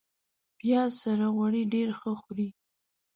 پیاز 0.59 0.91
سره 1.03 1.25
غوړي 1.35 1.63
ډېر 1.73 1.89
ښه 1.99 2.11
خوري 2.19 2.49